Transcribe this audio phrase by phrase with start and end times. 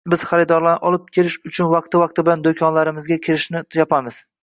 [0.11, 4.25] Biz xaridorlarni olib kelish uchun vaqti-vaqti bilan do'konlarimizga kirishni yopamiz